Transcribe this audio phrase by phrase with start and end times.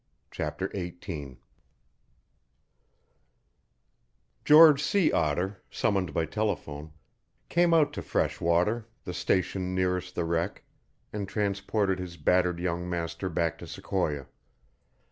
[0.31, 1.37] CHAPTER XVIII
[4.43, 6.91] George Sea Otter, summoned by telephone,
[7.49, 10.63] came out to Freshwater, the station nearest the wreck,
[11.13, 14.25] and transported his battered young master back to Sequoia.